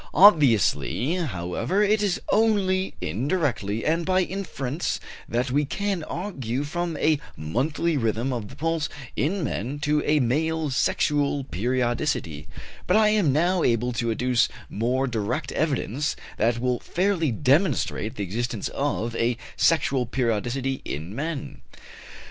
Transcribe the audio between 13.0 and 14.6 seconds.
am now able to adduce